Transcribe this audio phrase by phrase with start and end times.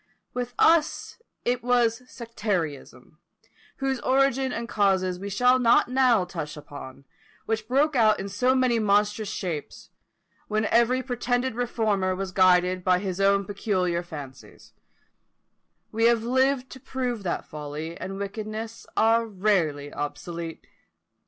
[0.33, 3.19] With us it was sectarism,
[3.77, 7.05] whose origin and causes we shall not now touch on,
[7.45, 9.91] which broke out into so many monstrous shapes,
[10.47, 14.73] when every pretended reformer was guided by his own peculiar fancies:
[15.91, 20.65] we have lived to prove that folly and wickedness are rarely obsolete.